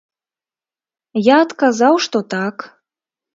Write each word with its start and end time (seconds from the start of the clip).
Я 1.19 1.35
адказаў, 1.45 1.93
што 2.07 2.17
так. 2.37 2.55